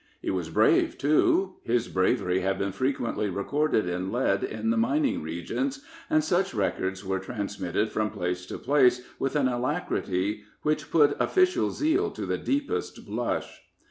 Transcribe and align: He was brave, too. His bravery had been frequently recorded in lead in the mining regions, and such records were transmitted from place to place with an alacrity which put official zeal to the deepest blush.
He 0.19 0.31
was 0.31 0.49
brave, 0.49 0.97
too. 0.97 1.57
His 1.63 1.87
bravery 1.87 2.39
had 2.39 2.57
been 2.57 2.71
frequently 2.71 3.29
recorded 3.29 3.87
in 3.87 4.11
lead 4.11 4.43
in 4.43 4.71
the 4.71 4.75
mining 4.75 5.21
regions, 5.21 5.85
and 6.09 6.23
such 6.23 6.55
records 6.55 7.05
were 7.05 7.19
transmitted 7.19 7.91
from 7.91 8.09
place 8.09 8.47
to 8.47 8.57
place 8.57 9.05
with 9.19 9.35
an 9.35 9.47
alacrity 9.47 10.41
which 10.63 10.89
put 10.89 11.15
official 11.21 11.69
zeal 11.69 12.09
to 12.13 12.25
the 12.25 12.39
deepest 12.39 13.05
blush. 13.05 13.61